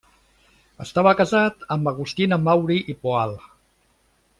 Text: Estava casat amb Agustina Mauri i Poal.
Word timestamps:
Estava 0.85 1.13
casat 1.21 1.67
amb 1.77 1.91
Agustina 1.95 2.41
Mauri 2.49 2.83
i 2.95 2.97
Poal. 3.05 3.41